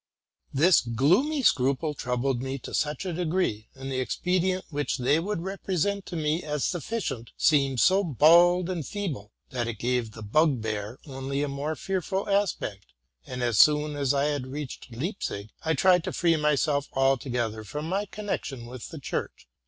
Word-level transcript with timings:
This 0.51 0.81
gloomy 0.81 1.43
scruple 1.43 1.93
troubled 1.93 2.41
me 2.41 2.57
to 2.57 2.73
such 2.73 3.05
a 3.05 3.13
degree, 3.13 3.67
and 3.75 3.91
the 3.91 3.99
expedient 3.99 4.65
which 4.71 4.97
they 4.97 5.19
would 5.19 5.41
represent 5.43 6.07
to 6.07 6.15
me 6.15 6.41
as 6.41 6.63
sufficient 6.63 7.29
seemed 7.37 7.79
so 7.79 8.03
bald 8.03 8.67
and 8.67 8.83
feeble, 8.83 9.31
that 9.51 9.67
it 9.67 9.77
gave 9.77 10.13
the 10.13 10.23
bugbear 10.23 10.97
only 11.05 11.43
a 11.43 11.47
more 11.47 11.75
fearful 11.75 12.27
aspect; 12.27 12.87
and, 13.27 13.43
as 13.43 13.59
soon 13.59 13.95
as 13.95 14.09
SI 14.09 14.25
had 14.31 14.47
reached 14.47 14.91
Leipzig, 14.91 15.49
I 15.63 15.75
tried 15.75 16.03
to 16.05 16.13
free 16.13 16.35
myself 16.35 16.87
altogether 16.93 17.63
from 17.63 17.87
my 17.87 18.07
connection 18.07 18.65
with 18.65 18.89
the 18.89 18.97
church. 18.99 19.47